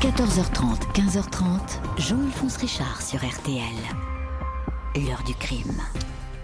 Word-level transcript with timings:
14h30, 0.00 0.94
15h30, 0.94 2.00
Jean-Alphonse 2.00 2.56
Richard 2.56 3.02
sur 3.02 3.18
RTL. 3.18 3.60
L'heure 4.96 5.22
du 5.26 5.34
crime. 5.34 5.82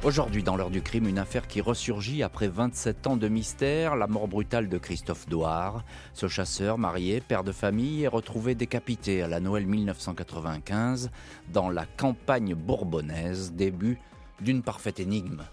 Aujourd'hui, 0.05 0.43
dans 0.43 0.57
l'heure 0.57 0.69
du 0.69 0.83
crime, 0.83 1.09
une 1.09 1.19
affaire 1.19 1.46
qui 1.46 1.62
ressurgit 1.62 2.22
après 2.22 2.48
27 2.48 3.06
ans 3.06 3.16
de 3.16 3.29
mystère, 3.29 3.96
la 3.96 4.08
mort 4.08 4.29
brutale 4.29 4.69
de 4.69 4.77
Christophe 4.77 5.27
Douard. 5.27 5.84
Ce 6.12 6.29
chasseur, 6.29 6.77
marié, 6.77 7.22
père 7.22 7.45
de 7.45 7.53
famille, 7.53 8.03
est 8.03 8.08
retrouvé 8.08 8.54
décapité 8.54 9.23
à 9.23 9.27
la 9.27 9.41
Noël 9.41 9.66
1995 9.66 11.11
dans 11.50 11.70
la 11.70 11.86
campagne 11.86 12.54
bourbonnaise, 12.54 13.52
début 13.54 13.98
d'une 14.38 14.61
parfaite 14.61 15.00
énigme. 15.00 15.45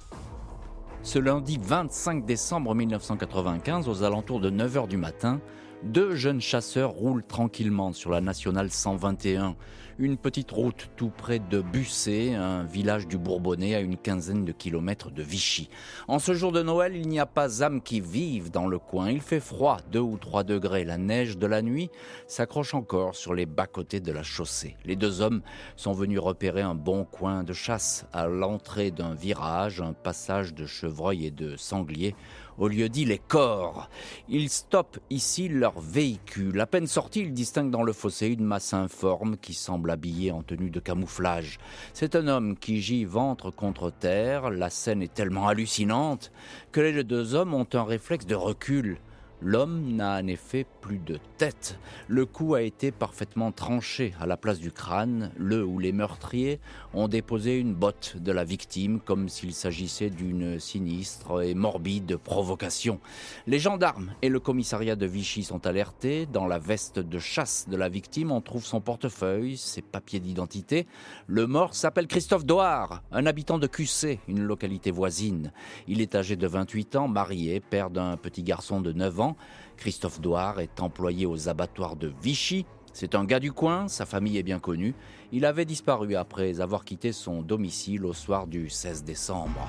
Ce 1.03 1.19
lundi 1.19 1.57
25 1.57 2.25
décembre 2.25 2.75
1995, 2.75 3.87
aux 3.87 4.03
alentours 4.03 4.41
de 4.41 4.49
9h 4.49 4.89
du 4.89 4.97
matin, 4.97 5.39
deux 5.83 6.15
jeunes 6.15 6.41
chasseurs 6.41 6.91
roulent 6.91 7.25
tranquillement 7.25 7.93
sur 7.93 8.09
la 8.09 8.21
nationale 8.21 8.71
121, 8.71 9.55
une 9.99 10.17
petite 10.17 10.51
route 10.51 10.89
tout 10.95 11.11
près 11.15 11.39
de 11.39 11.61
Bussé, 11.61 12.33
un 12.33 12.63
village 12.63 13.07
du 13.07 13.17
Bourbonnais 13.17 13.75
à 13.75 13.79
une 13.79 13.97
quinzaine 13.97 14.45
de 14.45 14.51
kilomètres 14.51 15.11
de 15.11 15.21
Vichy. 15.21 15.69
En 16.07 16.19
ce 16.19 16.33
jour 16.33 16.51
de 16.51 16.61
Noël, 16.63 16.95
il 16.95 17.07
n'y 17.07 17.19
a 17.19 17.25
pas 17.25 17.63
âme 17.63 17.81
qui 17.81 18.01
vive 18.01 18.51
dans 18.51 18.67
le 18.67 18.79
coin. 18.79 19.11
Il 19.11 19.21
fait 19.21 19.39
froid, 19.39 19.77
2 19.91 19.99
ou 19.99 20.17
3 20.17 20.43
degrés. 20.43 20.83
La 20.83 20.97
neige 20.97 21.37
de 21.37 21.47
la 21.47 21.61
nuit 21.61 21.89
s'accroche 22.27 22.73
encore 22.73 23.15
sur 23.15 23.33
les 23.33 23.45
bas-côtés 23.45 23.99
de 23.99 24.11
la 24.11 24.23
chaussée. 24.23 24.75
Les 24.85 24.95
deux 24.95 25.21
hommes 25.21 25.41
sont 25.75 25.93
venus 25.93 26.19
repérer 26.19 26.61
un 26.61 26.75
bon 26.75 27.05
coin 27.05 27.43
de 27.43 27.53
chasse 27.53 28.05
à 28.13 28.27
l'entrée 28.27 28.91
d'un 28.91 29.13
virage, 29.13 29.81
un 29.81 29.93
passage 29.93 30.53
de 30.53 30.65
chevreuils 30.65 31.27
et 31.27 31.31
de 31.31 31.55
sangliers 31.55 32.15
au 32.57 32.67
lieu 32.67 32.89
dit 32.89 33.05
les 33.05 33.17
corps. 33.19 33.89
Ils 34.29 34.49
stoppent 34.49 34.99
ici 35.09 35.49
leur 35.49 35.79
véhicule. 35.79 36.59
À 36.59 36.67
peine 36.67 36.87
sorti, 36.87 37.21
ils 37.21 37.33
distinguent 37.33 37.71
dans 37.71 37.83
le 37.83 37.93
fossé 37.93 38.27
une 38.27 38.43
masse 38.43 38.73
informe 38.73 39.37
qui 39.37 39.53
semble 39.53 39.82
habillée 39.91 40.31
en 40.31 40.43
tenue 40.43 40.69
de 40.69 40.79
camouflage. 40.79 41.59
C'est 41.93 42.15
un 42.15 42.27
homme 42.27 42.57
qui 42.57 42.81
gît 42.81 43.05
ventre 43.05 43.51
contre 43.51 43.91
terre. 43.91 44.49
La 44.49 44.69
scène 44.69 45.01
est 45.01 45.13
tellement 45.13 45.47
hallucinante 45.47 46.31
que 46.71 46.81
les 46.81 47.03
deux 47.03 47.35
hommes 47.35 47.53
ont 47.53 47.67
un 47.73 47.83
réflexe 47.83 48.25
de 48.25 48.35
recul. 48.35 48.97
L'homme 49.45 49.97
n'a 49.97 50.19
en 50.19 50.27
effet 50.27 50.65
plus 50.79 50.99
de 50.99 51.19
tête. 51.37 51.77
Le 52.07 52.25
coup 52.25 52.55
a 52.55 52.61
été 52.61 52.91
parfaitement 52.91 53.51
tranché 53.51 54.13
à 54.21 54.25
la 54.25 54.37
place 54.37 54.59
du 54.59 54.71
crâne, 54.71 55.31
le 55.35 55.65
où 55.65 55.79
les 55.79 55.91
meurtriers 55.91 56.61
ont 56.93 57.09
déposé 57.09 57.57
une 57.59 57.73
botte 57.73 58.15
de 58.17 58.31
la 58.31 58.45
victime 58.45 59.01
comme 59.01 59.27
s'il 59.27 59.53
s'agissait 59.53 60.09
d'une 60.09 60.59
sinistre 60.59 61.43
et 61.43 61.55
morbide 61.55 62.15
provocation. 62.15 63.01
Les 63.45 63.59
gendarmes 63.59 64.13
et 64.21 64.29
le 64.29 64.39
commissariat 64.39 64.95
de 64.95 65.05
Vichy 65.05 65.43
sont 65.43 65.67
alertés. 65.67 66.25
Dans 66.25 66.47
la 66.47 66.57
veste 66.57 66.99
de 66.99 67.19
chasse 67.19 67.67
de 67.67 67.75
la 67.75 67.89
victime, 67.89 68.31
on 68.31 68.39
trouve 68.39 68.65
son 68.65 68.79
portefeuille, 68.79 69.57
ses 69.57 69.81
papiers 69.81 70.21
d'identité. 70.21 70.87
Le 71.27 71.47
mort 71.47 71.75
s'appelle 71.75 72.07
Christophe 72.07 72.45
Doard, 72.45 73.01
un 73.11 73.25
habitant 73.25 73.59
de 73.59 73.67
QC, 73.67 74.19
une 74.29 74.43
localité 74.43 74.89
voisine. 74.89 75.51
Il 75.89 75.99
est 75.99 76.15
âgé 76.15 76.37
de 76.37 76.47
28 76.47 76.95
ans, 76.95 77.07
marié, 77.09 77.59
père 77.59 77.89
d'un 77.89 78.15
petit 78.15 78.43
garçon 78.43 78.79
de 78.79 78.93
9 78.93 79.19
ans. 79.19 79.32
Christophe 79.77 80.21
Douard 80.21 80.59
est 80.59 80.81
employé 80.81 81.25
aux 81.25 81.49
abattoirs 81.49 81.95
de 81.95 82.13
Vichy. 82.21 82.65
C'est 82.93 83.15
un 83.15 83.25
gars 83.25 83.39
du 83.39 83.51
coin, 83.51 83.87
sa 83.87 84.05
famille 84.05 84.37
est 84.37 84.43
bien 84.43 84.59
connue. 84.59 84.93
Il 85.31 85.45
avait 85.45 85.65
disparu 85.65 86.15
après 86.15 86.61
avoir 86.61 86.85
quitté 86.85 87.11
son 87.11 87.41
domicile 87.41 88.05
au 88.05 88.13
soir 88.13 88.45
du 88.45 88.69
16 88.69 89.03
décembre. 89.03 89.67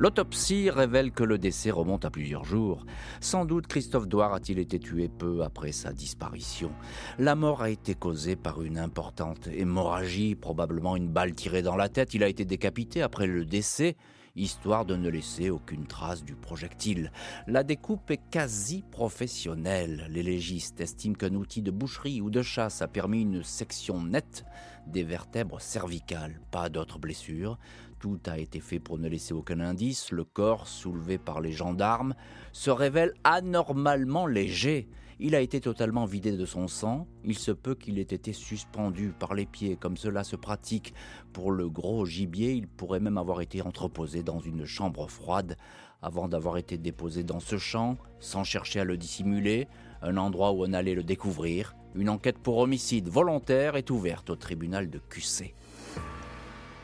L'autopsie 0.00 0.70
révèle 0.70 1.12
que 1.12 1.24
le 1.24 1.36
décès 1.36 1.70
remonte 1.70 2.06
à 2.06 2.10
plusieurs 2.10 2.44
jours. 2.44 2.86
Sans 3.20 3.44
doute 3.44 3.66
Christophe 3.66 4.08
Douard 4.08 4.32
a-t-il 4.32 4.58
été 4.58 4.78
tué 4.78 5.10
peu 5.10 5.42
après 5.42 5.72
sa 5.72 5.92
disparition. 5.92 6.70
La 7.18 7.34
mort 7.34 7.60
a 7.60 7.68
été 7.68 7.94
causée 7.94 8.34
par 8.34 8.62
une 8.62 8.78
importante 8.78 9.46
hémorragie, 9.48 10.36
probablement 10.36 10.96
une 10.96 11.08
balle 11.08 11.34
tirée 11.34 11.60
dans 11.60 11.76
la 11.76 11.90
tête. 11.90 12.14
Il 12.14 12.22
a 12.22 12.28
été 12.28 12.46
décapité 12.46 13.02
après 13.02 13.26
le 13.26 13.44
décès 13.44 13.94
histoire 14.36 14.84
de 14.84 14.96
ne 14.96 15.08
laisser 15.08 15.50
aucune 15.50 15.86
trace 15.86 16.24
du 16.24 16.34
projectile. 16.34 17.12
La 17.46 17.62
découpe 17.62 18.10
est 18.10 18.20
quasi 18.30 18.82
professionnelle. 18.90 20.06
Les 20.10 20.22
légistes 20.22 20.80
estiment 20.80 21.14
qu'un 21.14 21.34
outil 21.34 21.62
de 21.62 21.70
boucherie 21.70 22.20
ou 22.20 22.30
de 22.30 22.42
chasse 22.42 22.82
a 22.82 22.88
permis 22.88 23.22
une 23.22 23.42
section 23.42 24.02
nette 24.02 24.44
des 24.90 25.04
vertèbres 25.04 25.60
cervicales. 25.60 26.40
Pas 26.50 26.68
d'autres 26.68 26.98
blessures. 26.98 27.58
Tout 27.98 28.20
a 28.26 28.38
été 28.38 28.60
fait 28.60 28.78
pour 28.78 28.98
ne 28.98 29.08
laisser 29.08 29.34
aucun 29.34 29.60
indice. 29.60 30.10
Le 30.10 30.24
corps, 30.24 30.66
soulevé 30.66 31.18
par 31.18 31.40
les 31.40 31.52
gendarmes, 31.52 32.14
se 32.52 32.70
révèle 32.70 33.14
anormalement 33.24 34.26
léger. 34.26 34.88
Il 35.22 35.34
a 35.34 35.40
été 35.40 35.60
totalement 35.60 36.06
vidé 36.06 36.34
de 36.34 36.46
son 36.46 36.66
sang. 36.66 37.06
Il 37.24 37.38
se 37.38 37.50
peut 37.50 37.74
qu'il 37.74 37.98
ait 37.98 38.02
été 38.02 38.32
suspendu 38.32 39.12
par 39.18 39.34
les 39.34 39.44
pieds, 39.44 39.76
comme 39.76 39.98
cela 39.98 40.24
se 40.24 40.34
pratique 40.34 40.94
pour 41.34 41.52
le 41.52 41.68
gros 41.68 42.06
gibier. 42.06 42.52
Il 42.52 42.66
pourrait 42.66 43.00
même 43.00 43.18
avoir 43.18 43.42
été 43.42 43.60
entreposé 43.60 44.22
dans 44.22 44.40
une 44.40 44.64
chambre 44.64 45.08
froide 45.08 45.56
avant 46.00 46.28
d'avoir 46.28 46.56
été 46.56 46.78
déposé 46.78 47.22
dans 47.22 47.40
ce 47.40 47.58
champ, 47.58 47.98
sans 48.18 48.44
chercher 48.44 48.80
à 48.80 48.84
le 48.84 48.96
dissimuler, 48.96 49.68
un 50.02 50.16
endroit 50.16 50.52
où 50.52 50.64
on 50.64 50.72
allait 50.72 50.94
le 50.94 51.02
découvrir. 51.02 51.74
Une 51.94 52.08
enquête 52.08 52.38
pour 52.38 52.58
homicide 52.58 53.08
volontaire 53.08 53.76
est 53.76 53.90
ouverte 53.90 54.30
au 54.30 54.36
tribunal 54.36 54.90
de 54.90 54.98
QC. 54.98 55.54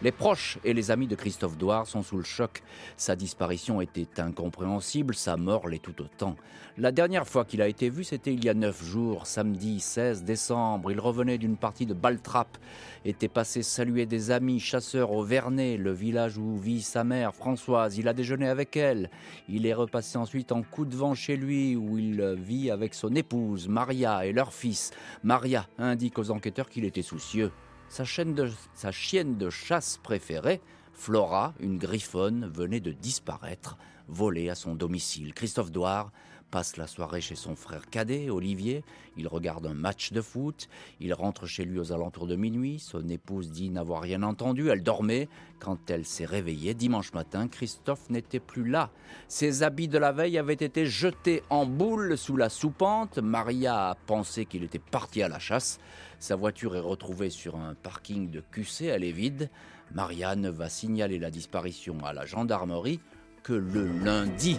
Les 0.03 0.13
proches 0.13 0.59
et 0.63 0.75
les 0.75 0.91
amis 0.91 1.07
de 1.07 1.15
Christophe 1.15 1.57
Douard 1.57 1.87
sont 1.87 2.03
sous 2.03 2.19
le 2.19 2.23
choc. 2.23 2.63
Sa 2.99 3.17
disparition 3.17 3.81
était 3.81 4.21
incompréhensible, 4.21 5.15
sa 5.15 5.39
mort 5.39 5.69
l'est 5.69 5.83
tout 5.83 6.03
autant. 6.03 6.37
La 6.77 6.93
dernière 6.93 7.27
fois 7.27 7.47
qu'il 7.47 7.63
a 7.63 7.69
été 7.69 7.89
vu, 7.89 8.05
c'était 8.05 8.35
il 8.35 8.45
y 8.45 8.51
a 8.51 8.55
neuf 8.55 8.85
jours, 8.85 9.27
samedi 9.27 9.81
16 9.81 10.23
décembre. 10.23 10.91
Il 10.91 11.01
revenait 11.01 11.39
d'une 11.39 11.57
partie 11.57 11.87
de 11.87 11.95
Baltrap, 11.95 12.59
était 13.07 13.29
passé 13.29 13.63
saluer 13.63 14.05
des 14.05 14.31
amis 14.31 14.61
chasseurs 14.61 15.13
au 15.13 15.25
Vernet, 15.25 15.79
le 15.79 15.93
village 15.93 16.37
où 16.37 16.59
vit 16.59 16.83
sa 16.83 17.03
mère 17.03 17.35
Françoise. 17.35 17.97
Il 17.97 18.07
a 18.07 18.13
déjeuné 18.13 18.49
avec 18.49 18.77
elle. 18.77 19.09
Il 19.49 19.65
est 19.65 19.73
repassé 19.73 20.19
ensuite 20.19 20.53
en 20.53 20.63
coup 20.63 20.85
de 20.85 20.95
vent 20.95 21.15
chez 21.15 21.39
lui, 21.39 21.75
où 21.75 21.97
il 21.97 22.23
vit 22.39 22.71
avec 22.71 22.93
son 22.93 23.15
épouse, 23.15 23.67
Maria, 23.67 24.27
et 24.27 24.35
leur 24.35 24.53
fils. 24.53 24.91
Maria 25.25 25.67
indique 25.79 26.19
aux 26.19 26.31
enquêteurs 26.31 26.69
qu'il 26.69 26.85
était 26.85 27.01
soucieux. 27.01 27.51
Sa, 27.89 28.05
chienne 28.05 28.35
de 28.35 29.51
chasse 29.51 29.99
préférée, 30.03 30.61
Flora, 30.93 31.55
une 31.61 31.79
griffonne, 31.79 32.51
venait 32.53 32.81
de 32.81 32.93
disparaître, 32.93 33.77
volée 34.09 34.49
à 34.49 34.55
son 34.55 34.75
domicile. 34.75 35.35
Christophe 35.35 35.71
Douard 35.71 36.11
passe 36.51 36.77
la 36.77 36.87
soirée 36.87 37.21
chez 37.21 37.35
son 37.35 37.57
frère 37.57 37.89
cadet, 37.91 38.31
Olivier. 38.31 38.85
Il 39.17 39.29
regarde 39.29 39.67
un 39.67 39.75
match 39.75 40.13
de 40.13 40.21
foot. 40.21 40.69
Il 41.01 41.13
rentre 41.15 41.47
chez 41.47 41.65
lui 41.65 41.79
aux 41.79 41.93
alentours 41.93 42.27
de 42.27 42.37
minuit. 42.37 42.79
Son 42.79 43.09
épouse 43.09 43.51
dit 43.51 43.71
n'avoir 43.71 44.03
rien 44.03 44.23
entendu. 44.23 44.69
Elle 44.69 44.83
dormait. 44.83 45.29
Quand 45.59 45.91
elle 45.91 46.05
s'est 46.05 46.25
réveillée 46.25 46.75
dimanche 46.75 47.13
matin, 47.13 47.49
Christophe 47.49 48.11
n'était 48.11 48.41
plus 48.41 48.69
là. 48.69 48.91
Ses 49.29 49.63
habits 49.63 49.89
de 49.89 49.99
la 49.99 50.13
veille 50.13 50.39
avaient 50.39 50.55
été 50.55 50.87
jetés 50.87 51.43
en 51.51 51.67
boule 51.67 52.19
sous 52.19 52.37
la 52.37 52.49
soupente. 52.49 53.19
Maria 53.19 53.91
a 53.91 53.95
pensé 53.95 54.45
qu'il 54.45 54.65
était 54.65 54.79
parti 54.79 55.23
à 55.23 55.29
la 55.29 55.39
chasse. 55.39 55.79
Sa 56.19 56.37
voiture 56.37 56.77
est 56.77 56.81
retrouvée 56.81 57.31
sur 57.31 57.57
un 57.57 57.75
parking 57.75 58.31
de 58.31 58.43
QC. 58.53 58.87
Elle 58.87 59.05
est 59.05 59.13
vide. 59.13 59.51
Marianne 59.95 60.49
va 60.49 60.69
signaler 60.69 61.19
la 61.19 61.31
disparition 61.31 61.99
à 62.05 62.13
la 62.13 62.27
gendarmerie 62.27 63.01
que 63.43 63.53
le 63.53 63.87
lundi. 63.87 64.59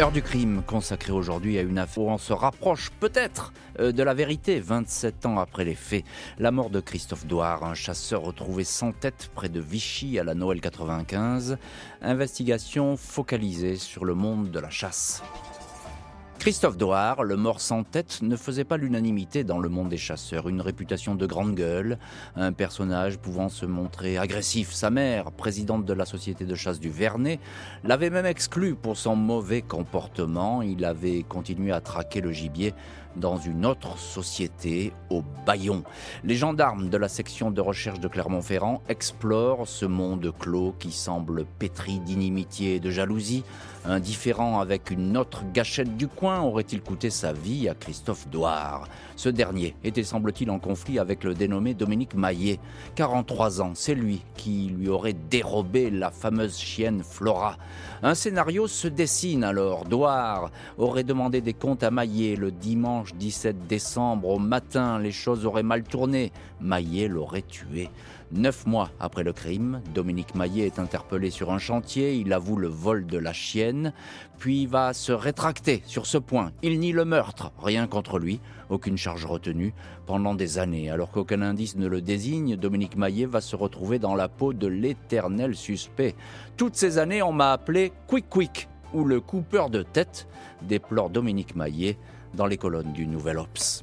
Heure 0.00 0.12
du 0.12 0.22
crime 0.22 0.62
consacrée 0.66 1.12
aujourd'hui 1.12 1.58
à 1.58 1.60
une 1.60 1.76
affaire 1.76 2.04
où 2.04 2.10
on 2.10 2.16
se 2.16 2.32
rapproche 2.32 2.88
peut-être 3.00 3.52
euh, 3.80 3.92
de 3.92 4.02
la 4.02 4.14
vérité 4.14 4.58
27 4.58 5.26
ans 5.26 5.38
après 5.38 5.62
les 5.62 5.74
faits. 5.74 6.06
La 6.38 6.50
mort 6.50 6.70
de 6.70 6.80
Christophe 6.80 7.26
Douard, 7.26 7.64
un 7.64 7.74
chasseur 7.74 8.22
retrouvé 8.22 8.64
sans 8.64 8.92
tête 8.92 9.30
près 9.34 9.50
de 9.50 9.60
Vichy 9.60 10.18
à 10.18 10.24
la 10.24 10.32
Noël 10.32 10.62
95. 10.62 11.58
Investigation 12.00 12.96
focalisée 12.96 13.76
sur 13.76 14.06
le 14.06 14.14
monde 14.14 14.50
de 14.50 14.58
la 14.58 14.70
chasse. 14.70 15.22
Christophe 16.40 16.78
Doard, 16.78 17.22
le 17.22 17.36
mort 17.36 17.60
sans 17.60 17.84
tête, 17.84 18.20
ne 18.22 18.34
faisait 18.34 18.64
pas 18.64 18.78
l'unanimité 18.78 19.44
dans 19.44 19.58
le 19.58 19.68
monde 19.68 19.90
des 19.90 19.98
chasseurs. 19.98 20.48
Une 20.48 20.62
réputation 20.62 21.14
de 21.14 21.26
grande 21.26 21.54
gueule, 21.54 21.98
un 22.34 22.52
personnage 22.52 23.18
pouvant 23.18 23.50
se 23.50 23.66
montrer 23.66 24.16
agressif. 24.16 24.72
Sa 24.72 24.88
mère, 24.88 25.32
présidente 25.32 25.84
de 25.84 25.92
la 25.92 26.06
société 26.06 26.46
de 26.46 26.54
chasse 26.54 26.80
du 26.80 26.88
Vernet, 26.88 27.40
l'avait 27.84 28.08
même 28.08 28.24
exclu 28.24 28.74
pour 28.74 28.96
son 28.96 29.16
mauvais 29.16 29.60
comportement. 29.60 30.62
Il 30.62 30.86
avait 30.86 31.24
continué 31.28 31.72
à 31.72 31.82
traquer 31.82 32.22
le 32.22 32.32
gibier 32.32 32.72
dans 33.16 33.36
une 33.36 33.66
autre 33.66 33.98
société, 33.98 34.92
au 35.10 35.22
Bayon. 35.46 35.82
Les 36.24 36.36
gendarmes 36.36 36.88
de 36.88 36.96
la 36.96 37.08
section 37.08 37.50
de 37.50 37.60
recherche 37.60 38.00
de 38.00 38.08
Clermont-Ferrand 38.08 38.82
explorent 38.88 39.66
ce 39.66 39.86
monde 39.86 40.32
clos 40.38 40.74
qui 40.78 40.92
semble 40.92 41.44
pétri 41.58 41.98
d'inimitié 42.00 42.76
et 42.76 42.80
de 42.80 42.90
jalousie. 42.90 43.44
Indifférent 43.86 44.60
avec 44.60 44.90
une 44.90 45.16
autre 45.16 45.42
gâchette 45.54 45.96
du 45.96 46.06
coin, 46.06 46.42
aurait-il 46.42 46.82
coûté 46.82 47.08
sa 47.08 47.32
vie 47.32 47.68
à 47.68 47.74
Christophe 47.74 48.28
Douard 48.28 48.86
Ce 49.16 49.30
dernier 49.30 49.74
était, 49.82 50.04
semble-t-il, 50.04 50.50
en 50.50 50.58
conflit 50.58 50.98
avec 50.98 51.24
le 51.24 51.34
dénommé 51.34 51.72
Dominique 51.72 52.14
Maillet. 52.14 52.60
43 52.96 53.62
ans, 53.62 53.72
c'est 53.74 53.94
lui 53.94 54.22
qui 54.36 54.66
lui 54.76 54.90
aurait 54.90 55.14
dérobé 55.14 55.90
la 55.90 56.10
fameuse 56.10 56.58
chienne 56.58 57.02
Flora. 57.02 57.56
Un 58.02 58.14
scénario 58.14 58.66
se 58.66 58.88
dessine 58.88 59.44
alors. 59.44 59.84
Douard 59.84 60.50
aurait 60.76 61.04
demandé 61.04 61.40
des 61.40 61.54
comptes 61.54 61.82
à 61.82 61.90
Maillet 61.90 62.36
le 62.36 62.50
dimanche 62.50 62.99
dimanche 63.00 63.14
17 63.14 63.66
décembre 63.66 64.28
au 64.28 64.38
matin, 64.38 64.98
les 64.98 65.12
choses 65.12 65.46
auraient 65.46 65.62
mal 65.62 65.84
tourné. 65.84 66.32
Maillet 66.60 67.08
l'aurait 67.08 67.40
tué. 67.40 67.88
Neuf 68.30 68.66
mois 68.66 68.90
après 69.00 69.22
le 69.22 69.32
crime, 69.32 69.80
Dominique 69.94 70.34
Maillet 70.34 70.66
est 70.66 70.78
interpellé 70.78 71.30
sur 71.30 71.50
un 71.50 71.58
chantier, 71.58 72.14
il 72.14 72.32
avoue 72.32 72.56
le 72.56 72.68
vol 72.68 73.06
de 73.06 73.16
la 73.16 73.32
chienne, 73.32 73.94
puis 74.38 74.66
va 74.66 74.92
se 74.92 75.12
rétracter 75.12 75.82
sur 75.86 76.04
ce 76.04 76.18
point. 76.18 76.52
Il 76.62 76.78
nie 76.78 76.92
le 76.92 77.06
meurtre, 77.06 77.52
rien 77.62 77.86
contre 77.86 78.18
lui, 78.18 78.40
aucune 78.68 78.98
charge 78.98 79.24
retenue. 79.24 79.72
Pendant 80.06 80.34
des 80.34 80.58
années, 80.58 80.90
alors 80.90 81.10
qu'aucun 81.10 81.40
indice 81.40 81.76
ne 81.76 81.86
le 81.86 82.02
désigne, 82.02 82.56
Dominique 82.56 82.96
Maillet 82.96 83.26
va 83.26 83.40
se 83.40 83.56
retrouver 83.56 83.98
dans 83.98 84.14
la 84.14 84.28
peau 84.28 84.52
de 84.52 84.66
l'éternel 84.66 85.56
suspect. 85.56 86.14
Toutes 86.58 86.76
ces 86.76 86.98
années, 86.98 87.22
on 87.22 87.32
m'a 87.32 87.52
appelé 87.52 87.92
Quick 88.06 88.28
Quick, 88.28 88.68
ou 88.92 89.04
le 89.04 89.20
coupeur 89.20 89.70
de 89.70 89.82
tête, 89.82 90.28
déplore 90.62 91.08
Dominique 91.08 91.56
Maillet 91.56 91.96
dans 92.34 92.46
les 92.46 92.56
colonnes 92.56 92.92
du 92.92 93.06
Nouvel 93.06 93.38
Ops. 93.38 93.82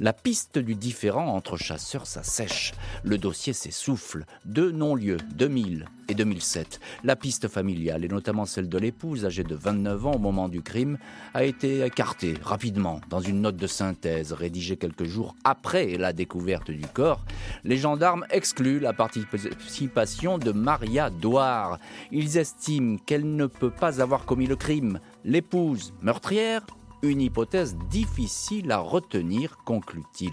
La 0.00 0.12
piste 0.12 0.58
du 0.58 0.74
différent 0.74 1.28
entre 1.36 1.56
chasseurs 1.56 2.08
s'assèche. 2.08 2.72
Le 3.04 3.16
dossier 3.16 3.52
s'essouffle. 3.52 4.24
Deux 4.44 4.72
non-lieux, 4.72 5.18
2000 5.36 5.86
et 6.08 6.14
2007. 6.14 6.80
La 7.04 7.14
piste 7.14 7.46
familiale, 7.46 8.04
et 8.04 8.08
notamment 8.08 8.44
celle 8.44 8.68
de 8.68 8.76
l'épouse 8.76 9.24
âgée 9.24 9.44
de 9.44 9.54
29 9.54 10.06
ans 10.06 10.12
au 10.14 10.18
moment 10.18 10.48
du 10.48 10.62
crime, 10.62 10.98
a 11.32 11.44
été 11.44 11.84
écartée 11.84 12.34
rapidement 12.42 13.00
dans 13.08 13.20
une 13.20 13.40
note 13.40 13.56
de 13.56 13.68
synthèse 13.68 14.32
rédigée 14.32 14.76
quelques 14.76 15.04
jours 15.04 15.36
après 15.44 15.96
la 15.96 16.12
découverte 16.12 16.72
du 16.72 16.86
corps. 16.88 17.24
Les 17.62 17.76
gendarmes 17.76 18.26
excluent 18.30 18.80
la 18.80 18.94
participation 18.94 20.38
de 20.38 20.50
Maria 20.50 21.08
Douard. 21.08 21.78
Ils 22.10 22.36
estiment 22.36 22.98
qu'elle 22.98 23.36
ne 23.36 23.46
peut 23.46 23.70
pas 23.70 24.02
avoir 24.02 24.24
commis 24.24 24.48
le 24.48 24.56
crime. 24.56 24.98
L'épouse 25.24 25.94
meurtrière 26.02 26.66
une 27.10 27.20
hypothèse 27.20 27.76
difficile 27.90 28.70
à 28.72 28.78
retenir, 28.78 29.58
conclut-il. 29.64 30.32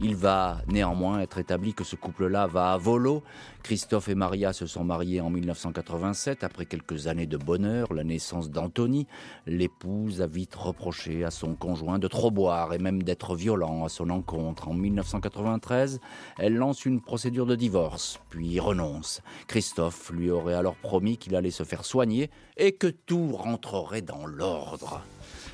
Il 0.00 0.16
va 0.16 0.58
néanmoins 0.68 1.20
être 1.20 1.38
établi 1.38 1.74
que 1.74 1.84
ce 1.84 1.96
couple-là 1.96 2.46
va 2.46 2.72
à 2.72 2.76
volo. 2.76 3.22
Christophe 3.62 4.08
et 4.08 4.14
Maria 4.14 4.52
se 4.52 4.66
sont 4.66 4.84
mariés 4.84 5.20
en 5.20 5.30
1987 5.30 6.44
après 6.44 6.66
quelques 6.66 7.06
années 7.06 7.26
de 7.26 7.36
bonheur, 7.36 7.92
la 7.94 8.04
naissance 8.04 8.50
d'Anthony. 8.50 9.06
L'épouse 9.46 10.20
a 10.20 10.26
vite 10.26 10.54
reproché 10.54 11.24
à 11.24 11.30
son 11.30 11.54
conjoint 11.54 11.98
de 11.98 12.08
trop 12.08 12.30
boire 12.30 12.74
et 12.74 12.78
même 12.78 13.02
d'être 13.02 13.34
violent 13.34 13.84
à 13.84 13.88
son 13.88 14.10
encontre. 14.10 14.68
En 14.68 14.74
1993, 14.74 16.00
elle 16.38 16.56
lance 16.56 16.84
une 16.84 17.00
procédure 17.00 17.46
de 17.46 17.54
divorce, 17.56 18.20
puis 18.30 18.58
renonce. 18.60 19.22
Christophe 19.46 20.10
lui 20.10 20.30
aurait 20.30 20.54
alors 20.54 20.76
promis 20.76 21.16
qu'il 21.16 21.36
allait 21.36 21.50
se 21.50 21.64
faire 21.64 21.84
soigner 21.84 22.30
et 22.56 22.72
que 22.72 22.88
tout 22.88 23.32
rentrerait 23.32 24.02
dans 24.02 24.26
l'ordre. 24.26 25.02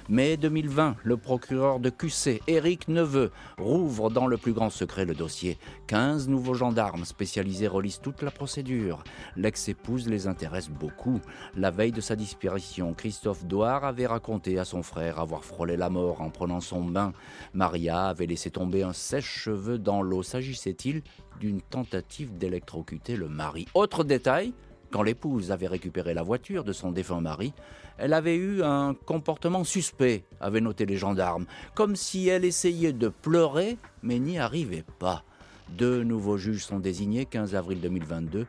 Mai 0.09 0.37
2020, 0.37 0.97
le 1.03 1.17
procureur 1.17 1.81
de 1.81 1.91
QC, 1.91 2.41
Éric 2.47 2.89
Neveu, 2.89 3.31
rouvre 3.59 4.11
dans 4.11 4.27
le 4.27 4.37
plus 4.37 4.53
grand 4.53 4.71
secret 4.71 5.05
le 5.05 5.15
dossier. 5.15 5.59
15 5.87 6.29
nouveaux 6.29 6.55
gendarmes 6.55 7.05
spécialisés 7.05 7.69
relisent 7.69 8.01
toute 8.01 8.23
la 8.23 8.31
procédure. 8.31 9.05
L'ex-épouse 9.37 10.09
les 10.09 10.27
intéresse 10.27 10.69
beaucoup. 10.69 11.21
La 11.57 11.71
veille 11.71 11.93
de 11.93 12.01
sa 12.01 12.17
disparition, 12.17 12.95
Christophe 12.95 13.45
Douard 13.45 13.85
avait 13.85 14.07
raconté 14.07 14.59
à 14.59 14.65
son 14.65 14.83
frère 14.83 15.19
avoir 15.19 15.45
frôlé 15.45 15.77
la 15.77 15.91
mort 15.91 16.21
en 16.21 16.31
prenant 16.31 16.61
son 16.61 16.85
bain. 16.85 17.13
Maria 17.53 18.07
avait 18.07 18.27
laissé 18.27 18.51
tomber 18.51 18.83
un 18.83 18.93
sèche-cheveux 18.93 19.79
dans 19.79 20.03
l'eau. 20.03 20.23
S'agissait-il 20.23 21.03
d'une 21.41 21.61
tentative 21.61 22.37
d'électrocuter 22.37 23.17
le 23.17 23.29
mari? 23.29 23.67
Autre 23.75 24.05
détail, 24.05 24.53
quand 24.91 25.03
l'épouse 25.03 25.53
avait 25.53 25.67
récupéré 25.67 26.15
la 26.15 26.23
voiture 26.23 26.65
de 26.65 26.73
son 26.73 26.93
défunt 26.93 27.21
mari, 27.21 27.53
elle 27.99 28.13
avait 28.13 28.37
eu 28.37 28.63
un 28.63 28.95
comportement 28.95 29.65
suspect, 29.65 30.25
avaient 30.41 30.61
noté 30.61 30.87
les 30.87 30.97
gendarmes, 30.97 31.47
comme 31.75 31.97
si 31.97 32.29
elle 32.29 32.45
essayait 32.45 32.93
de 32.93 33.09
pleurer, 33.09 33.77
mais 34.03 34.19
n'y 34.19 34.39
arrivait 34.39 34.85
pas. 34.99 35.25
Deux 35.71 36.03
nouveaux 36.03 36.39
juges 36.39 36.65
sont 36.65 36.79
désignés 36.79 37.27
15 37.27 37.55
avril 37.55 37.81
2022. 37.81 38.47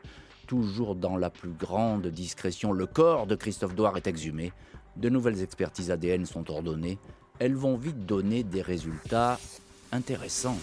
Toujours 0.48 0.96
dans 0.96 1.18
la 1.18 1.30
plus 1.30 1.52
grande 1.52 2.08
discrétion, 2.08 2.72
le 2.72 2.86
corps 2.86 3.28
de 3.28 3.36
Christophe 3.36 3.76
Douard 3.76 3.98
est 3.98 4.08
exhumé. 4.08 4.54
De 4.96 5.10
nouvelles 5.10 5.44
expertises 5.44 5.92
ADN 5.92 6.26
sont 6.26 6.50
ordonnées. 6.50 6.98
Elles 7.40 7.56
vont 7.56 7.78
vite 7.78 8.06
donner 8.06 8.44
des 8.44 8.62
résultats 8.62 9.40
intéressants. 9.92 10.58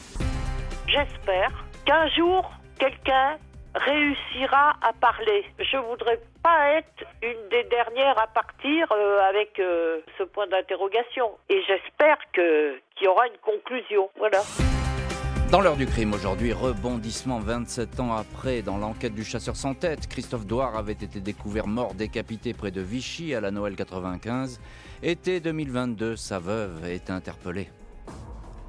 J'espère 0.87 1.65
qu'un 1.85 2.09
jour, 2.09 2.51
quelqu'un 2.79 3.39
réussira 3.77 4.77
à 4.83 4.93
parler. 4.93 5.45
Je 5.59 5.77
voudrais 5.77 6.21
pas 6.43 6.71
être 6.71 7.05
une 7.23 7.49
des 7.51 7.65
dernières 7.65 8.19
à 8.19 8.27
partir 8.27 8.91
euh, 8.93 9.29
avec 9.29 9.59
euh, 9.59 10.01
ce 10.19 10.23
point 10.25 10.47
d'interrogation. 10.47 11.31
Et 11.49 11.61
j'espère 11.63 12.19
que 12.33 12.79
qu'il 12.97 13.07
y 13.07 13.09
aura 13.09 13.27
une 13.27 13.39
conclusion. 13.39 14.09
Voilà. 14.17 14.43
Dans 15.51 15.61
l'heure 15.61 15.77
du 15.77 15.87
crime 15.87 16.13
aujourd'hui, 16.13 16.53
rebondissement 16.53 17.39
27 17.39 18.01
ans 18.01 18.15
après 18.15 18.63
dans 18.63 18.79
l'enquête 18.79 19.15
du 19.15 19.25
chasseur 19.25 19.55
sans 19.55 19.75
tête. 19.75 20.09
Christophe 20.09 20.47
Douard 20.47 20.77
avait 20.77 20.93
été 20.93 21.21
découvert 21.21 21.69
mort 21.69 21.95
décapité 21.95 22.53
près 22.53 22.73
de 22.73 22.81
Vichy 22.81 23.35
à 23.35 23.41
la 23.41 23.51
Noël 23.51 23.77
95. 23.77 24.61
Été 25.03 25.41
2022, 25.41 26.17
sa 26.17 26.41
veuve 26.41 26.85
est 26.87 27.11
interpellée. 27.11 27.69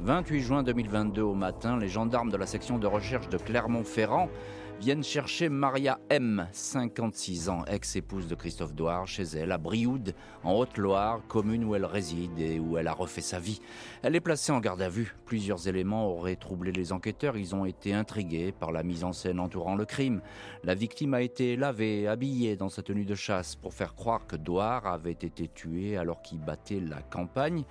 28 0.02 0.42
juin 0.42 0.62
2022 0.62 1.24
au 1.24 1.34
matin, 1.34 1.80
les 1.80 1.90
gendarmes 1.90 2.30
de 2.30 2.38
la 2.38 2.46
section 2.46 2.78
de 2.78 2.86
recherche 2.86 3.30
de 3.30 3.38
Clermont-Ferrand 3.38 4.30
viennent 4.80 5.04
chercher 5.04 5.50
Maria 5.50 6.00
M, 6.10 6.48
56 6.52 7.50
ans, 7.50 7.66
ex-épouse 7.66 8.28
de 8.28 8.36
Christophe 8.36 8.76
Douard, 8.76 9.08
chez 9.08 9.24
elle, 9.24 9.52
à 9.52 9.58
Brioude, 9.58 10.14
en 10.44 10.54
Haute-Loire, 10.54 11.22
commune 11.28 11.64
où 11.64 11.76
elle 11.76 11.86
réside 11.86 12.38
et 12.38 12.60
où 12.60 12.78
elle 12.78 12.88
a 12.88 12.94
refait 12.94 13.22
sa 13.22 13.40
vie. 13.40 13.60
Elle 14.04 14.16
est 14.16 14.22
placée 14.22 14.52
en 14.52 14.60
garde 14.60 14.82
à 14.82 14.90
vue. 14.90 15.16
Plusieurs 15.26 15.68
éléments 15.68 16.08
auraient 16.08 16.36
troublé 16.36 16.72
les 16.72 16.92
enquêteurs. 16.92 17.38
Ils 17.38 17.56
ont 17.56 17.66
été 17.66 17.94
intrigués 17.94 18.52
par 18.52 18.72
la 18.72 18.84
mise 18.84 19.04
en 19.04 19.14
scène 19.14 19.40
entourant 19.40 19.76
le 19.76 19.86
crime. 19.86 20.22
La 20.64 20.76
victime 20.76 21.16
a 21.16 21.22
été 21.22 21.56
lavée, 21.56 22.08
habillée 22.08 22.56
dans 22.56 22.70
sa 22.70 22.84
tenue 22.84 23.06
de 23.06 23.16
chasse 23.16 23.56
pour 23.56 23.74
faire 23.74 23.96
croire 23.96 24.28
que 24.28 24.36
Douard 24.36 24.86
avait 24.86 25.12
été 25.12 25.48
tué 25.48 25.98
alors 25.98 26.22
qu'il 26.22 26.40
battait 26.40 26.80
la 26.80 27.02
campagne 27.02 27.64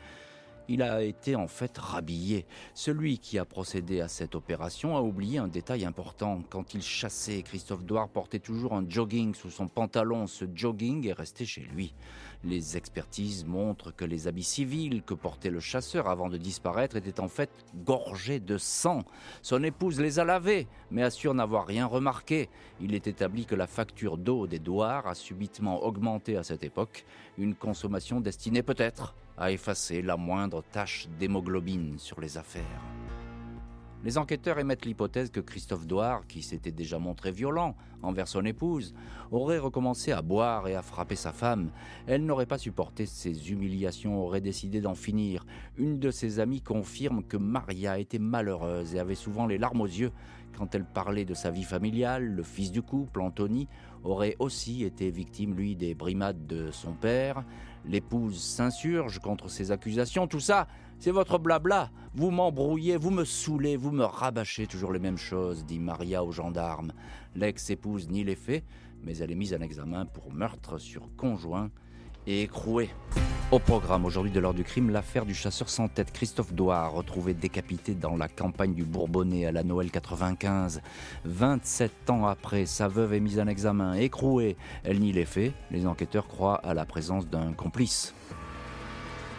il 0.69 0.83
a 0.83 1.03
été 1.03 1.37
en 1.37 1.49
fait 1.49 1.77
rhabillé. 1.79 2.47
Celui 2.75 3.19
qui 3.19 3.39
a 3.39 3.45
procédé 3.45 4.01
à 4.01 4.09
cette 4.09 4.35
opération 4.35 4.97
a 4.97 5.01
oublié 5.01 5.39
un 5.39 5.49
détail 5.49 5.85
important. 5.85 6.43
Quand 6.51 6.75
il 6.75 6.83
chassait, 6.83 7.43
Christophe 7.43 7.85
Douard 7.85 8.09
portait 8.09 8.39
toujours 8.39 8.75
un 8.75 8.85
jogging 8.89 9.35
sous 9.35 9.51
son 9.51 9.69
pantalon. 9.69 10.27
Ce 10.27 10.45
jogging 10.55 11.07
est 11.07 11.13
resté 11.13 11.45
chez 11.45 11.63
lui. 11.63 11.95
Les 12.49 12.77
expertises 12.77 13.45
montrent 13.45 13.91
que 13.91 14.05
les 14.05 14.29
habits 14.29 14.45
civils 14.45 15.03
que 15.03 15.15
portait 15.15 15.51
le 15.51 15.59
chasseur 15.59 16.09
avant 16.09 16.29
de 16.29 16.37
disparaître 16.37 16.95
étaient 16.95 17.19
en 17.19 17.27
fait 17.27 17.51
gorgés 17.85 18.39
de 18.39 18.57
sang. 18.57 19.03
Son 19.43 19.65
épouse 19.65 20.00
les 20.00 20.21
a 20.21 20.25
lavés, 20.25 20.69
mais 20.93 21.03
assure 21.03 21.35
n'avoir 21.35 21.67
rien 21.67 21.87
remarqué. 21.87 22.49
Il 22.81 22.95
est 22.95 23.09
établi 23.09 23.47
que 23.47 23.57
la 23.57 23.67
facture 23.67 24.17
d'eau 24.17 24.47
des 24.47 24.61
douars 24.61 25.09
a 25.09 25.17
subitement 25.17 25.83
augmenté 25.83 26.37
à 26.37 26.45
cette 26.45 26.62
époque, 26.62 27.05
une 27.37 27.57
consommation 27.57 28.21
destinée 28.21 28.62
peut-être 28.62 29.17
à 29.37 29.50
effacer 29.50 30.00
la 30.00 30.17
moindre 30.17 30.62
tache 30.71 31.09
d'hémoglobine 31.19 31.99
sur 31.99 32.21
les 32.21 32.38
affaires. 32.38 32.81
Les 34.07 34.19
enquêteurs 34.19 34.61
émettent 34.61 34.85
l'hypothèse 34.85 35.31
que 35.31 35.41
Christophe 35.41 35.85
Douard, 35.85 36.29
qui 36.29 36.41
s'était 36.41 36.71
déjà 36.71 36.97
montré 36.97 37.33
violent 37.33 37.75
envers 38.05 38.29
son 38.29 38.45
épouse, 38.45 38.95
aurait 39.33 39.59
recommencé 39.59 40.13
à 40.13 40.23
boire 40.23 40.69
et 40.69 40.77
à 40.77 40.83
frapper 40.83 41.17
sa 41.17 41.33
femme. 41.33 41.73
Elle 42.07 42.25
n'aurait 42.25 42.47
pas 42.47 42.57
supporté 42.57 43.05
ces 43.05 43.51
humiliations, 43.51 44.23
aurait 44.23 44.41
décidé 44.41 44.81
d'en 44.81 44.95
finir. 44.95 45.45
Une 45.77 45.99
de 45.99 46.13
ses 46.13 46.39
amies 46.39 46.61
confirme 46.61 47.25
que 47.25 47.37
Maria 47.37 47.99
était 47.99 48.21
malheureuse 48.21 48.95
et 48.95 49.01
avait 49.01 49.17
souvent 49.17 49.49
les 49.49 49.59
larmes 49.59 49.81
aux 49.81 49.87
yeux 49.87 50.13
quand 50.57 50.77
elle 50.77 50.85
parlait 50.85 51.25
de 51.25 51.35
sa 51.35 51.51
vie 51.51 51.65
familiale. 51.65 52.27
Le 52.27 52.45
fils 52.45 52.71
du 52.71 52.83
couple, 52.83 53.21
Anthony, 53.21 53.67
aurait 54.05 54.37
aussi 54.39 54.85
été 54.85 55.11
victime, 55.11 55.53
lui, 55.57 55.75
des 55.75 55.97
brimades 55.97 56.47
de 56.47 56.71
son 56.71 56.93
père. 56.93 57.45
L'épouse 57.87 58.38
s'insurge 58.38 59.21
contre 59.21 59.49
ces 59.49 59.71
accusations. 59.71 60.26
Tout 60.26 60.40
ça, 60.40 60.66
c'est 60.99 61.11
votre 61.11 61.38
blabla. 61.38 61.90
Vous 62.14 62.31
m'embrouillez, 62.31 62.97
vous 62.97 63.11
me 63.11 63.25
saoulez, 63.25 63.76
vous 63.76 63.93
me 63.93 64.05
rabâchez 64.05 64.66
toujours 64.66 64.93
les 64.93 64.99
mêmes 64.99 65.19
choses, 65.19 65.64
dit 65.64 65.78
Maria 65.78 66.25
aux 66.25 66.33
gendarmes. 66.33 66.93
L'ex-épouse 67.35 68.09
nie 68.09 68.25
les 68.25 68.37
faits, 68.37 68.64
mais 69.02 69.16
elle 69.19 69.31
est 69.31 69.37
mise 69.37 69.55
en 69.55 69.61
examen 69.61 70.07
pour 70.07 70.33
meurtre 70.33 70.78
sur 70.78 71.09
conjoint 71.16 71.71
et 72.26 72.43
écroué. 72.43 72.90
Au 73.53 73.61
programme 73.61 74.05
aujourd'hui 74.05 74.33
de 74.33 74.41
l'heure 74.41 74.55
du 74.55 74.65
crime, 74.65 74.91
l'affaire 74.91 75.25
du 75.25 75.33
chasseur 75.33 75.69
sans 75.69 75.87
tête 75.87 76.12
Christophe 76.12 76.53
Douard, 76.53 76.93
retrouvé 76.93 77.33
décapité 77.33 77.95
dans 77.95 78.17
la 78.17 78.26
campagne 78.26 78.75
du 78.75 78.83
Bourbonnais 78.83 79.47
à 79.47 79.53
la 79.53 79.62
Noël 79.62 79.93
95. 79.93 80.81
27 81.25 82.11
ans 82.11 82.26
après, 82.26 82.67
sa 82.67 82.88
veuve 82.88 83.15
est 83.15 83.21
mise 83.21 83.38
en 83.38 83.47
examen, 83.47 83.95
écrouée. 83.95 84.57
Elle 84.83 84.99
nie 84.99 85.12
les 85.12 85.25
faits. 85.25 85.53
Les 85.71 85.87
enquêteurs 85.87 86.26
croient 86.26 86.61
à 86.65 86.75
la 86.75 86.85
présence 86.85 87.29
d'un 87.29 87.53
complice. 87.53 88.15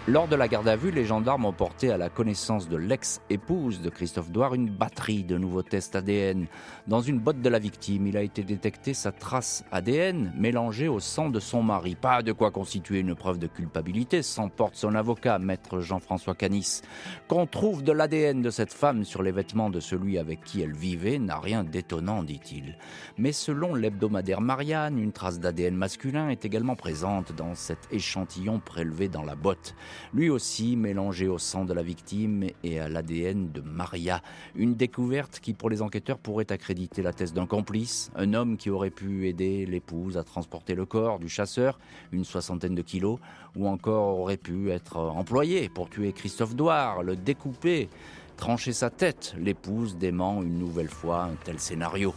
Lors 0.10 0.30
de 0.30 0.38
la 0.38 0.48
garde 0.48 0.70
à 0.70 0.78
vue, 0.78 0.92
les 0.92 1.04
gendarmes 1.04 1.44
ont 1.44 1.52
porté 1.52 1.92
à 1.92 1.98
la 1.98 2.08
connaissance 2.08 2.70
de 2.70 2.78
l'ex-épouse 2.78 3.82
de 3.82 3.90
Christophe 3.90 4.32
Douard 4.32 4.54
une 4.54 4.70
batterie 4.70 5.26
de 5.26 5.38
nouveaux 5.38 5.64
tests 5.64 5.98
ADN. 5.98 6.48
Dans 6.88 7.02
une 7.02 7.20
botte 7.20 7.42
de 7.42 7.50
la 7.50 7.60
victime, 7.60 8.08
il 8.08 8.16
a 8.16 8.22
été 8.22 8.42
détecté 8.44 8.94
sa 8.94 9.12
trace 9.12 9.66
ADN 9.70 10.32
mélangée 10.38 10.88
au 10.88 11.02
sang 11.02 11.28
de 11.28 11.42
son 11.42 11.62
mari. 11.62 11.96
Pas 11.96 12.24
de 12.24 12.32
quoi 12.32 12.52
constituer 12.52 13.00
une 13.00 13.16
preuve 13.16 13.38
de 13.38 13.48
culpabilité, 13.48 14.22
s'emporte 14.22 14.76
son 14.76 14.96
avocat, 14.96 15.40
maître 15.40 15.82
Jean-François 15.82 16.36
Canis. 16.36 16.84
Qu'on 17.28 17.46
trouve 17.46 17.84
de 17.84 17.92
l'ADN 17.92 18.42
de 18.42 18.50
cette 18.50 18.72
femme 18.72 19.04
sur 19.04 19.24
les 19.24 19.34
vêtements 19.34 19.70
de 19.70 19.82
celui 19.82 20.18
avec 20.18 20.42
qui 20.42 20.62
elle 20.62 20.74
vivait 20.74 21.20
n'a 21.20 21.38
rien 21.38 21.66
d'étonnant, 21.66 22.24
dit-il. 22.24 22.78
Mais 23.18 23.34
selon 23.34 23.76
l'hebdomadaire 23.76 24.40
Marianne, 24.40 25.00
une 25.00 25.12
trace 25.12 25.42
d'ADN 25.42 25.76
masculin 25.76 26.30
est 26.30 26.46
également 26.46 26.78
présente 26.78 27.34
dans 27.34 27.56
cet 27.56 27.90
échantillon 27.92 28.62
prélevé 28.62 29.10
dans 29.10 29.24
la 29.24 29.36
botte 29.36 29.76
lui 30.14 30.30
aussi 30.30 30.76
mélangé 30.76 31.28
au 31.28 31.38
sang 31.38 31.66
de 31.66 31.74
la 31.74 31.84
victime 31.84 32.46
et 32.64 32.80
à 32.80 32.90
l'ADN 32.90 33.52
de 33.52 33.62
Maria. 33.62 34.22
Une 34.56 34.76
découverte 34.76 35.40
qui 35.40 35.54
pour 35.54 35.70
les 35.70 35.82
enquêteurs 35.82 36.18
pourrait 36.18 36.52
accréditer 36.52 37.02
la 37.02 37.14
thèse 37.14 37.34
d'un 37.34 37.46
complice, 37.46 38.12
un 38.16 38.34
homme 38.34 38.58
qui 38.58 38.70
aurait 38.70 38.90
pu 38.90 39.28
aider 39.28 39.66
l'épouse 39.66 40.18
à 40.18 40.24
transporter 40.24 40.76
le 40.76 40.86
corps 40.86 41.20
du 41.20 41.30
chasseur, 41.30 41.80
une 42.12 42.24
soixantaine 42.24 42.76
de 42.76 42.82
kilos, 42.82 43.20
ou 43.56 43.68
encore 43.68 44.20
aurait 44.20 44.38
pu 44.38 44.72
être 44.72 44.98
employé 44.98 45.70
pour 45.70 45.90
tuer 45.90 46.14
Christophe 46.14 46.56
Douard, 46.56 47.04
le 47.04 47.16
découper, 47.16 47.90
trancher 48.38 48.74
sa 48.74 48.90
tête. 48.90 49.36
L'épouse 49.40 49.98
dément 49.98 50.42
une 50.42 50.60
nouvelle 50.60 50.90
fois 50.90 51.24
un 51.24 51.36
tel 51.44 51.60
scénario. 51.60 52.14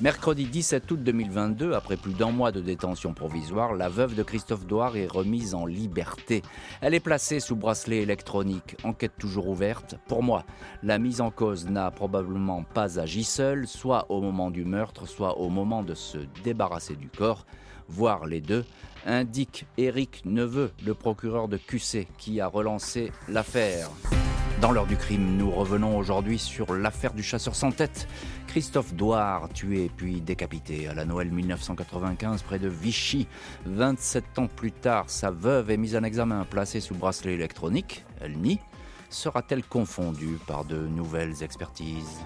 Mercredi 0.00 0.46
17 0.46 0.90
août 0.90 1.02
2022, 1.04 1.72
après 1.72 1.96
plus 1.96 2.14
d'un 2.14 2.32
mois 2.32 2.50
de 2.50 2.60
détention 2.60 3.14
provisoire, 3.14 3.74
la 3.74 3.88
veuve 3.88 4.16
de 4.16 4.24
Christophe 4.24 4.66
Douard 4.66 4.96
est 4.96 5.06
remise 5.06 5.54
en 5.54 5.66
liberté. 5.66 6.42
Elle 6.80 6.94
est 6.94 7.00
placée 7.00 7.38
sous 7.38 7.54
bracelet 7.54 7.98
électronique, 7.98 8.76
enquête 8.82 9.12
toujours 9.16 9.48
ouverte. 9.48 9.94
Pour 10.08 10.24
moi, 10.24 10.44
la 10.82 10.98
mise 10.98 11.20
en 11.20 11.30
cause 11.30 11.70
n'a 11.70 11.92
probablement 11.92 12.64
pas 12.64 12.98
agi 12.98 13.22
seule, 13.22 13.68
soit 13.68 14.10
au 14.10 14.20
moment 14.20 14.50
du 14.50 14.64
meurtre, 14.64 15.06
soit 15.06 15.38
au 15.38 15.48
moment 15.48 15.84
de 15.84 15.94
se 15.94 16.18
débarrasser 16.42 16.96
du 16.96 17.08
corps, 17.08 17.46
voire 17.88 18.26
les 18.26 18.40
deux, 18.40 18.64
indique 19.06 19.64
Éric 19.78 20.22
Neveu, 20.24 20.72
le 20.84 20.94
procureur 20.94 21.46
de 21.46 21.56
QC, 21.56 22.08
qui 22.18 22.40
a 22.40 22.48
relancé 22.48 23.12
l'affaire. 23.28 23.90
Dans 24.60 24.70
l'heure 24.70 24.86
du 24.86 24.96
crime, 24.96 25.36
nous 25.36 25.50
revenons 25.50 25.96
aujourd'hui 25.98 26.38
sur 26.38 26.74
l'affaire 26.74 27.12
du 27.12 27.22
chasseur 27.22 27.54
sans 27.54 27.72
tête. 27.72 28.06
Christophe 28.46 28.94
Douard, 28.94 29.48
tué 29.52 29.90
puis 29.94 30.20
décapité 30.20 30.86
à 30.88 30.94
la 30.94 31.04
Noël 31.04 31.30
1995 31.30 32.42
près 32.42 32.58
de 32.58 32.68
Vichy. 32.68 33.26
27 33.66 34.38
ans 34.38 34.46
plus 34.46 34.72
tard, 34.72 35.04
sa 35.08 35.30
veuve 35.30 35.70
est 35.70 35.76
mise 35.76 35.96
en 35.96 36.04
examen, 36.04 36.46
placée 36.48 36.80
sous 36.80 36.94
bracelet 36.94 37.34
électronique. 37.34 38.04
Elle 38.20 38.38
nie. 38.38 38.60
Sera-t-elle 39.10 39.64
confondue 39.64 40.38
par 40.46 40.64
de 40.64 40.78
nouvelles 40.78 41.42
expertises? 41.42 42.20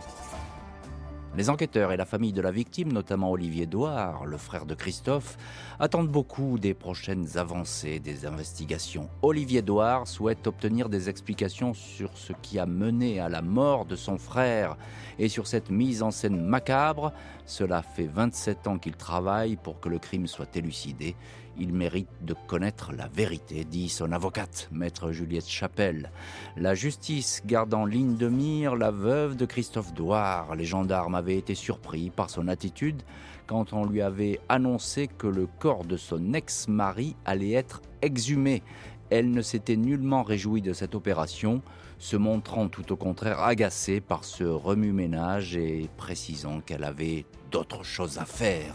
Les 1.39 1.51
enquêteurs 1.51 1.93
et 1.93 1.97
la 1.97 2.05
famille 2.05 2.33
de 2.33 2.41
la 2.41 2.51
victime, 2.51 2.93
notamment 2.93 3.31
Olivier 3.31 3.65
Douard, 3.65 4.27
le 4.27 4.37
frère 4.39 4.67
de 4.67 4.75
Christophe, 4.75 5.39
attendent 5.79 6.09
beaucoup 6.09 6.59
des 6.59 6.75
prochaines 6.75 7.39
avancées 7.39 8.01
des 8.01 8.27
investigations. 8.27 9.09
Olivier 9.23 9.63
Douard 9.63 10.09
souhaite 10.09 10.49
obtenir 10.49 10.89
des 10.89 11.09
explications 11.09 11.75
sur 11.75 12.11
ce 12.17 12.33
qui 12.43 12.59
a 12.59 12.67
mené 12.67 13.21
à 13.21 13.29
la 13.29 13.41
mort 13.41 13.85
de 13.85 13.95
son 13.95 14.19
frère 14.19 14.77
et 15.21 15.29
sur 15.29 15.47
cette 15.47 15.71
mise 15.71 16.03
en 16.03 16.11
scène 16.11 16.45
macabre. 16.45 17.13
Cela 17.47 17.83
fait 17.83 18.09
27 18.13 18.67
ans 18.67 18.79
qu'il 18.79 18.97
travaille 18.97 19.55
pour 19.55 19.79
que 19.79 19.89
le 19.89 20.01
crime 20.01 20.27
soit 20.27 20.57
élucidé. 20.57 21.15
Il 21.61 21.73
mérite 21.73 22.09
de 22.21 22.37
connaître 22.47 22.93
la 22.93 23.09
vérité, 23.09 23.65
dit 23.65 23.89
son 23.89 24.13
avocate, 24.13 24.69
maître 24.71 25.11
Juliette 25.11 25.49
Chapelle. 25.49 26.13
La 26.57 26.77
justice 26.77 27.43
garde 27.45 27.75
en 27.75 27.85
ligne 27.85 28.17
de 28.17 28.29
mire 28.29 28.77
la 28.77 28.93
veuve 28.93 29.35
de 29.35 29.45
Christophe 29.45 29.93
Douard. 29.93 30.55
Les 30.55 30.65
gendarmes 30.65 31.17
avaient 31.17 31.37
été 31.37 31.57
surpris 31.57 32.11
par 32.11 32.31
son 32.31 32.47
attitude 32.47 33.03
quand 33.49 33.73
on 33.73 33.87
lui 33.87 34.03
avait 34.03 34.39
annoncé 34.49 35.09
que 35.09 35.27
le 35.27 35.49
corps 35.59 35.85
de 35.85 35.97
son 35.97 36.33
ex-mari 36.33 37.17
allait 37.25 37.53
être 37.53 37.83
exhumé. 38.03 38.63
Elle 39.11 39.33
ne 39.33 39.43
s'était 39.43 39.77
nullement 39.77 40.23
réjouie 40.23 40.63
de 40.63 40.73
cette 40.73 40.95
opération, 40.95 41.63
se 41.99 42.17
montrant 42.17 42.69
tout 42.69 42.93
au 42.93 42.97
contraire 42.97 43.41
agacée 43.41 44.01
par 44.01 44.23
ce 44.23 44.45
remue-ménage 44.45 45.57
et 45.57 45.89
précisant 45.97 46.61
qu'elle 46.61 46.85
avait 46.85 47.25
d'autres 47.51 47.85
choses 47.85 48.19
à 48.19 48.27
faire. 48.27 48.75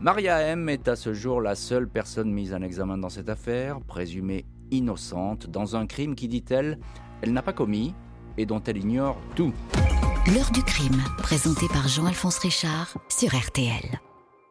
Maria 0.00 0.40
M 0.40 0.68
est 0.68 0.88
à 0.88 0.96
ce 0.96 1.14
jour 1.14 1.40
la 1.40 1.54
seule 1.54 1.88
personne 1.88 2.30
mise 2.30 2.52
en 2.52 2.62
examen 2.62 2.98
dans 2.98 3.08
cette 3.08 3.28
affaire, 3.28 3.80
présumée 3.80 4.44
innocente, 4.70 5.48
dans 5.48 5.76
un 5.76 5.86
crime 5.86 6.14
qui, 6.14 6.28
dit-elle, 6.28 6.78
elle, 7.22 7.32
n'a 7.32 7.42
pas 7.42 7.52
commis 7.52 7.94
et 8.36 8.44
dont 8.44 8.62
elle 8.66 8.78
ignore 8.78 9.16
tout. 9.34 9.52
L'heure 10.34 10.50
du 10.52 10.62
crime, 10.62 11.02
présenté 11.18 11.66
par 11.68 11.88
Jean-Alphonse 11.88 12.38
Richard 12.38 12.98
sur 13.08 13.34
RTL. 13.34 14.00